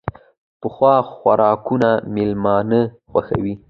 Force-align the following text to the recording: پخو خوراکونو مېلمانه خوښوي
پخو 0.61 0.93
خوراکونو 1.11 1.91
مېلمانه 2.13 2.81
خوښوي 3.11 3.53